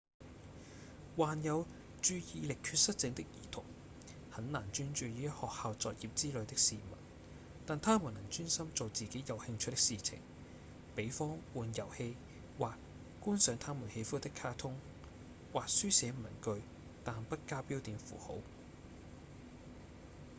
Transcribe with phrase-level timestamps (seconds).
[1.15, 1.67] 患有
[2.01, 3.63] 注意力缺失症的兒童
[4.31, 6.97] 很難專注於學校作業之類的事物
[7.67, 10.17] 但他們能專心做自己有興趣的事情
[10.95, 12.15] 比方玩遊戲
[12.57, 12.73] 或
[13.23, 14.75] 觀賞他們喜歡的卡通
[15.53, 16.63] 或書寫文句
[17.03, 18.39] 但不加標點符號